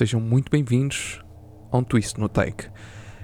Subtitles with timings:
[0.00, 1.22] sejam muito bem-vindos
[1.70, 2.70] a um Twist no Take.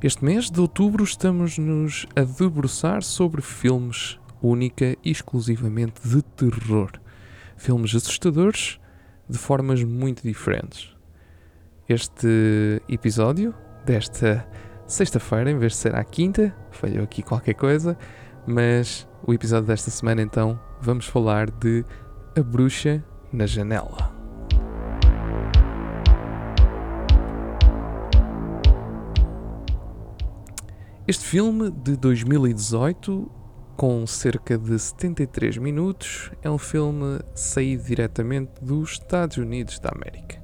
[0.00, 6.92] Este mês de outubro estamos-nos a debruçar sobre filmes única e exclusivamente de terror.
[7.56, 8.78] Filmes assustadores
[9.28, 10.94] de formas muito diferentes.
[11.88, 13.52] Este episódio
[13.84, 14.48] desta
[14.86, 17.98] sexta-feira, em vez de ser à quinta, falhou aqui qualquer coisa,
[18.46, 21.84] mas o episódio desta semana então vamos falar de
[22.38, 24.09] A Bruxa na Janela.
[31.10, 33.28] Este filme de 2018,
[33.76, 40.40] com cerca de 73 minutos, é um filme saído diretamente dos Estados Unidos da América.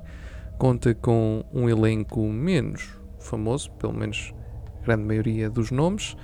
[0.58, 4.34] Conta com um elenco menos famoso, pelo menos
[4.80, 6.16] a grande maioria dos nomes,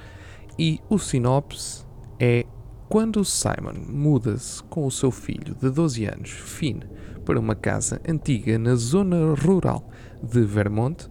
[0.59, 1.87] e o sinopse
[2.19, 2.45] é
[2.89, 6.81] quando Simon muda-se com o seu filho de 12 anos, Finn,
[7.25, 9.89] para uma casa antiga na zona rural
[10.20, 11.09] de Vermont,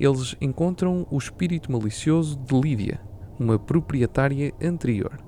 [0.00, 2.98] eles encontram o espírito malicioso de Lídia,
[3.38, 5.22] uma proprietária anterior.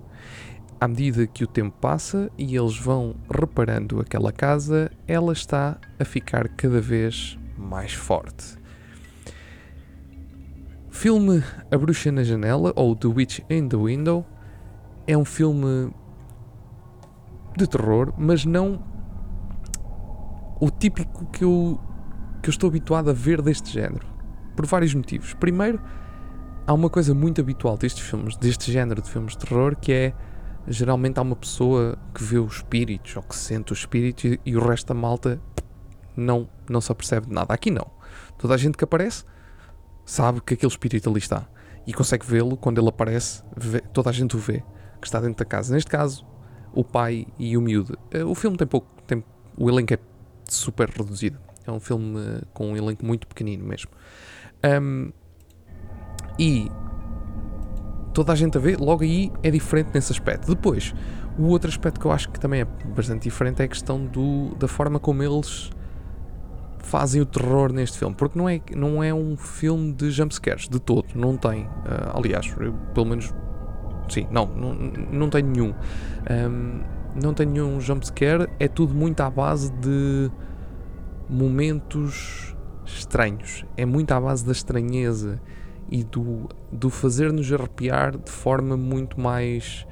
[0.80, 6.04] À medida que o tempo passa e eles vão reparando aquela casa, ela está a
[6.06, 8.56] ficar cada vez mais forte.
[10.90, 14.26] Filme A Bruxa na Janela ou The Witch in the Window
[15.06, 15.92] é um filme
[17.56, 18.82] de terror, mas não
[20.58, 21.78] o típico que eu,
[22.42, 24.11] que eu estou habituado a ver deste género
[24.54, 25.34] por vários motivos.
[25.34, 25.80] Primeiro,
[26.66, 30.14] há uma coisa muito habitual destes filmes, deste género de filmes de terror, que é
[30.66, 34.56] geralmente há uma pessoa que vê os espíritos ou que sente os espíritos e, e
[34.56, 35.40] o resto da malta
[36.16, 37.52] não, não se apercebe de nada.
[37.52, 37.86] Aqui não.
[38.38, 39.24] Toda a gente que aparece
[40.04, 41.46] sabe que aquele espírito ali está
[41.86, 44.62] e consegue vê-lo quando ele aparece, vê, toda a gente o vê
[45.00, 45.74] que está dentro da casa.
[45.74, 46.24] Neste caso,
[46.72, 47.98] o pai e o miúdo.
[48.10, 49.24] Eh, o filme tem pouco, tem,
[49.56, 49.98] o elenco é
[50.48, 51.38] super reduzido.
[51.66, 53.90] É um filme eh, com um elenco muito pequenino mesmo.
[54.64, 55.12] Um,
[56.38, 56.70] e
[58.12, 60.48] toda a gente a ver, logo aí é diferente nesse aspecto.
[60.48, 60.94] Depois,
[61.38, 64.54] o outro aspecto que eu acho que também é bastante diferente é a questão do,
[64.56, 65.70] da forma como eles
[66.78, 70.78] fazem o terror neste filme, porque não é, não é um filme de jumpscares de
[70.80, 71.64] todo, não tem.
[71.64, 73.32] Uh, aliás, eu, pelo menos,
[74.08, 75.72] sim, não, não, não tem nenhum.
[76.30, 76.80] Um,
[77.22, 80.30] não tem nenhum jumpscare, é tudo muito à base de
[81.28, 82.51] momentos
[82.98, 83.64] estranhos.
[83.76, 85.40] É muito à base da estranheza
[85.90, 89.86] e do, do fazer-nos arrepiar de forma muito mais.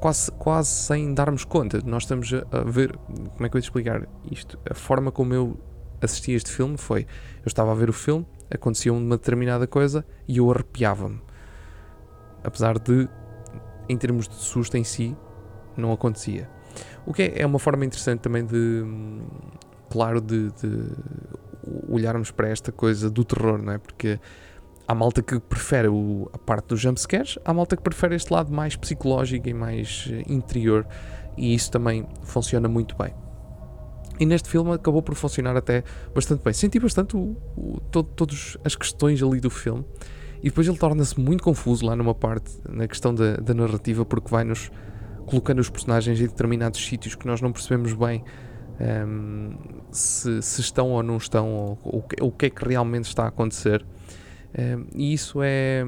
[0.00, 1.80] Quase, quase sem darmos conta.
[1.84, 2.96] Nós estamos a, ver.
[2.96, 4.58] Como é que eu ia explicar isto?
[4.70, 5.58] A forma como eu
[6.00, 7.02] assisti este filme foi:
[7.38, 11.20] eu estava a ver o filme, acontecia uma determinada coisa e eu arrepiava-me.
[12.44, 13.08] Apesar de,
[13.88, 15.16] em termos de susto em si,
[15.76, 16.48] não acontecia.
[17.04, 18.84] O que é, é uma forma interessante também de,
[19.90, 20.92] claro, de, de
[21.88, 23.78] olharmos para esta coisa do terror, não é?
[23.78, 24.18] Porque
[24.86, 28.52] há malta que prefere o, a parte dos jumpscares, há malta que prefere este lado
[28.52, 30.86] mais psicológico e mais eh, interior,
[31.36, 33.14] e isso também funciona muito bem.
[34.18, 36.52] E neste filme acabou por funcionar até bastante bem.
[36.52, 37.16] Senti bastante
[38.16, 39.84] todas as questões ali do filme,
[40.40, 44.28] e depois ele torna-se muito confuso lá numa parte, na questão da, da narrativa, porque
[44.30, 44.70] vai-nos
[45.26, 48.24] colocando os personagens em determinados sítios que nós não percebemos bem
[48.80, 49.56] um,
[49.90, 53.28] se, se, estão ou não estão, ou, ou, o que é que realmente está a
[53.28, 53.84] acontecer.
[54.56, 55.84] Um, e isso é,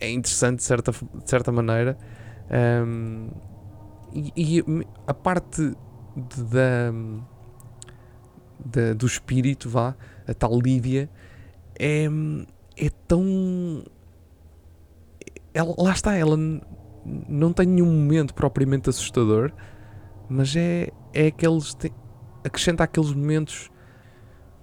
[0.00, 1.98] é interessante de certa, de certa maneira.
[2.86, 3.28] Um,
[4.12, 4.64] e, e,
[5.06, 5.74] a parte
[6.50, 6.92] da,
[8.64, 11.10] da, do espírito, vá, a tal Lídia,
[11.78, 12.06] é,
[12.76, 13.84] é tão.
[15.54, 16.36] Ela, lá está, ela
[17.28, 19.52] não tem nenhum momento propriamente assustador,
[20.32, 21.76] mas é, é aqueles.
[22.42, 23.70] acrescenta aqueles momentos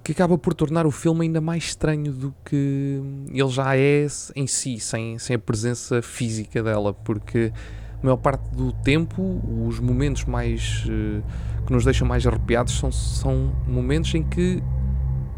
[0.03, 4.47] que acaba por tornar o filme ainda mais estranho do que ele já é em
[4.47, 7.53] si, sem, sem a presença física dela, porque
[8.01, 11.23] a maior parte do tempo, os momentos mais uh,
[11.65, 14.63] que nos deixam mais arrepiados são, são momentos em que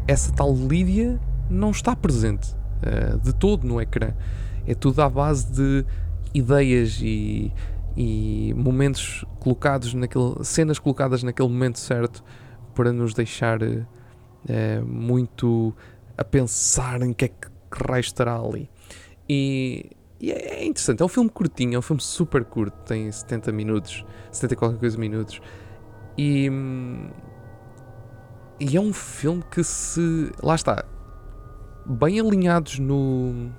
[0.08, 1.20] essa tal Lídia
[1.50, 4.12] não está presente uh, de todo no ecrã.
[4.66, 5.84] É tudo à base de
[6.32, 7.52] ideias e
[7.96, 12.24] e momentos colocados naquele cenas colocadas naquele momento certo
[12.74, 13.60] para nos deixar
[14.48, 15.74] é, muito
[16.16, 17.48] a pensar em que é que
[17.86, 18.70] raio estará ali.
[19.28, 19.90] E,
[20.20, 24.04] e, é interessante, é um filme curtinho, é um filme super curto, tem 70 minutos,
[24.30, 25.40] 70 e qualquer coisa minutos.
[26.16, 26.50] E,
[28.60, 30.84] e é um filme que se lá está
[31.84, 33.50] bem alinhados no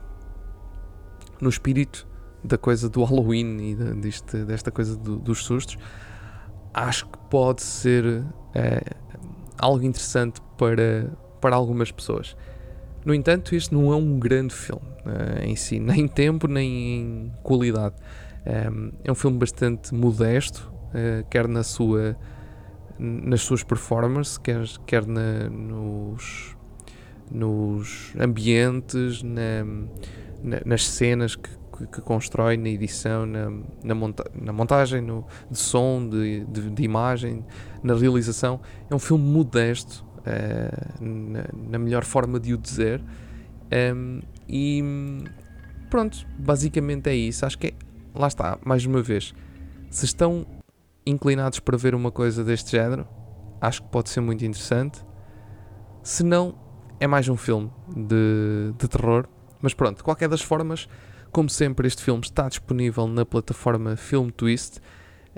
[1.41, 2.07] no espírito
[2.43, 5.77] da coisa do Halloween e deste, desta coisa do, dos sustos,
[6.73, 8.23] acho que pode ser
[8.53, 8.83] é,
[9.57, 12.35] algo interessante para, para algumas pessoas.
[13.05, 16.99] No entanto, este não é um grande filme uh, em si, nem em tempo, nem
[16.99, 17.95] em qualidade.
[18.45, 20.71] Um, é um filme bastante modesto,
[21.29, 22.15] quer na sua,
[22.99, 26.55] nas suas performances, quer, quer na, nos,
[27.31, 29.63] nos ambientes, na,
[30.43, 31.49] na, nas cenas que,
[31.85, 33.51] que, que, constrói, na edição, na,
[33.83, 37.45] na, monta na montagem no, de som, de, de, de, imagem,
[37.81, 38.59] na realização.
[38.89, 43.01] É um filme modesto, uh, na, na, melhor forma de o dizer.
[43.95, 44.83] Um, e
[45.89, 47.45] pronto, basicamente é isso.
[47.45, 47.73] Acho que é,
[48.13, 49.33] lá está, mais uma vez,
[49.89, 50.45] se estão
[51.05, 53.07] inclinados para ver uma coisa deste género,
[53.59, 55.03] acho que pode ser muito interessante.
[56.01, 56.55] Se não,
[56.99, 59.27] é mais um filme de, de terror.
[59.61, 60.87] Mas pronto, de qualquer das formas,
[61.33, 64.79] como sempre, este filme está disponível na plataforma Film Twist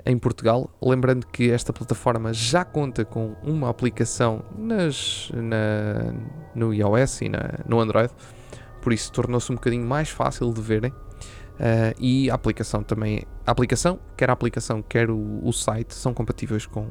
[0.04, 0.70] em Portugal.
[0.80, 6.14] Lembrando que esta plataforma já conta com uma aplicação nas, na,
[6.54, 8.12] no iOS e na, no Android,
[8.82, 10.92] por isso tornou-se um bocadinho mais fácil de verem.
[10.92, 16.12] Uh, e a aplicação também, a aplicação, quer a aplicação, quer o, o site, são
[16.12, 16.86] compatíveis com,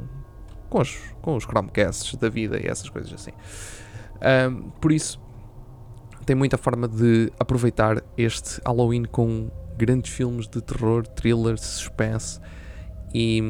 [0.68, 3.32] com, os, com os Chromecasts da vida e essas coisas assim.
[4.16, 5.22] Uh, por isso,
[6.26, 12.40] tem muita forma de aproveitar este Halloween com grandes filmes de terror, thriller, suspense
[13.14, 13.42] e,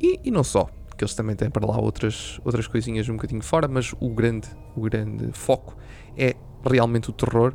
[0.00, 3.42] e, e, não só, que eles também têm para lá outras, outras coisinhas um bocadinho
[3.42, 5.76] fora, mas o grande, o grande foco
[6.16, 6.34] é
[6.64, 7.54] realmente o terror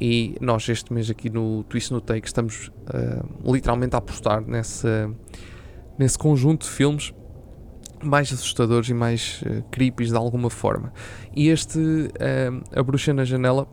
[0.00, 5.10] e nós, este mês aqui no Twist no Take, estamos uh, literalmente a apostar nessa,
[5.98, 7.12] nesse conjunto de filmes
[8.02, 10.92] mais assustadores e mais uh, de alguma forma.
[11.34, 13.66] E este, uh, A Bruxa na Janela,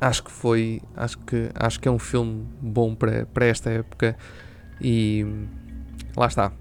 [0.00, 0.80] acho que foi.
[0.96, 4.16] Acho que, acho que é um filme bom para, para esta época.
[4.80, 5.26] E
[6.16, 6.52] lá está.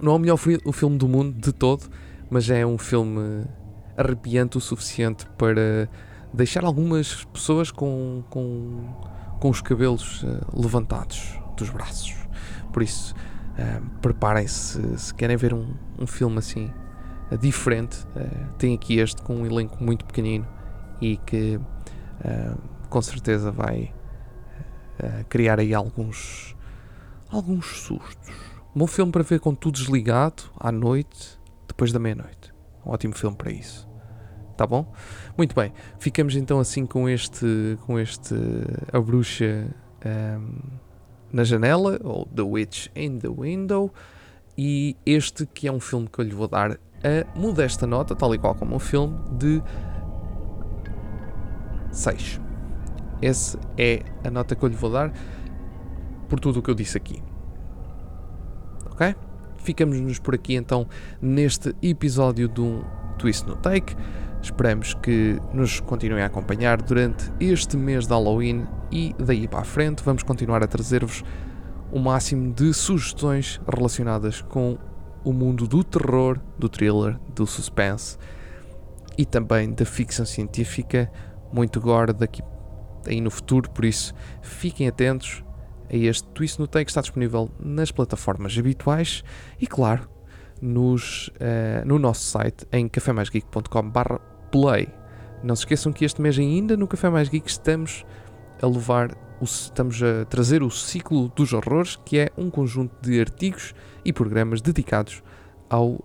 [0.00, 1.84] Não é o melhor o filme do mundo de todo,
[2.30, 3.44] mas é um filme
[3.96, 5.88] arrepiante o suficiente para
[6.32, 8.92] deixar algumas pessoas com, com,
[9.40, 12.14] com os cabelos uh, levantados dos braços.
[12.72, 16.72] Por isso, uh, preparem-se se querem ver um, um filme assim
[17.30, 18.04] uh, diferente.
[18.58, 20.46] tem aqui este com um elenco muito pequenino
[21.00, 21.60] e que
[22.88, 23.92] com certeza vai
[25.28, 26.56] criar aí alguns,
[27.28, 28.32] alguns sustos.
[28.74, 31.38] Um bom filme para ver com tudo desligado à noite,
[31.68, 32.52] depois da meia-noite.
[32.84, 33.88] Um ótimo filme para isso.
[34.56, 34.92] Tá bom?
[35.36, 35.72] Muito bem.
[35.98, 38.34] Ficamos então assim com este, com este
[38.92, 39.66] A Bruxa
[40.04, 40.78] um,
[41.32, 43.92] na janela, ou The Witch in the Window.
[44.56, 48.32] E este que é um filme que eu lhe vou dar a modesta nota, tal
[48.34, 49.60] e qual como um filme, de
[51.94, 52.40] 6.
[53.22, 55.12] Essa é a nota que eu lhe vou dar
[56.28, 57.22] por tudo o que eu disse aqui.
[58.90, 59.14] Ok?
[59.58, 60.86] Ficamos-nos por aqui então
[61.22, 62.84] neste episódio do
[63.18, 63.96] Twist no Take.
[64.42, 69.64] Esperamos que nos continuem a acompanhar durante este mês de Halloween e daí para a
[69.64, 71.24] frente vamos continuar a trazer-vos
[71.90, 74.76] o máximo de sugestões relacionadas com
[75.24, 78.18] o mundo do terror, do thriller, do suspense
[79.16, 81.10] e também da ficção científica,
[81.54, 82.42] muito gore daqui
[83.06, 85.44] aí no futuro, por isso fiquem atentos
[85.88, 89.22] a este Twist no Take que está disponível nas plataformas habituais
[89.60, 90.08] e claro,
[90.60, 94.14] nos, uh, no nosso site em cafemaisgeek.com.br
[94.50, 94.88] Play.
[95.42, 98.04] Não se esqueçam que este mês ainda no Café Mais Geek estamos
[98.60, 103.20] a levar, o, estamos a trazer o ciclo dos horrores, que é um conjunto de
[103.20, 105.22] artigos e programas dedicados
[105.68, 106.00] ao, um,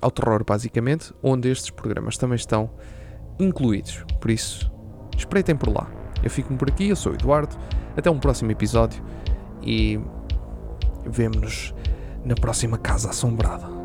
[0.00, 2.70] ao terror, basicamente, onde estes programas também estão
[3.42, 4.04] incluídos.
[4.20, 4.70] Por isso,
[5.16, 5.88] espreitem por lá.
[6.22, 7.56] Eu fico por aqui, eu sou o Eduardo.
[7.96, 9.02] Até um próximo episódio
[9.62, 9.98] e
[11.06, 11.74] vemo-nos
[12.24, 13.79] na próxima Casa Assombrada.